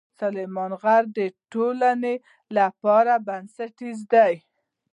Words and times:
سلیمان 0.19 0.71
غر 0.81 1.03
د 1.17 1.19
ټولنې 1.51 2.15
لپاره 2.57 3.13
بنسټیز 3.27 3.99
دی. 4.13 4.33